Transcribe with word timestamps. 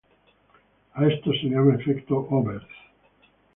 A 0.95 1.05
esto 1.05 1.31
se 1.31 1.43
le 1.43 1.49
llama 1.51 1.75
efecto 1.75 2.25
Oberth. 2.31 2.67